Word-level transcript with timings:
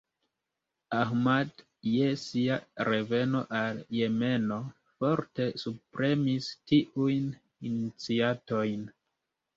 Ahmad 0.99 1.49
je 1.89 2.07
sia 2.21 2.55
reveno 2.89 3.41
al 3.59 3.83
Jemeno 3.97 4.57
forte 5.03 5.47
subpremis 5.65 6.49
tiujn 6.73 7.29
iniciatojn. 7.73 8.91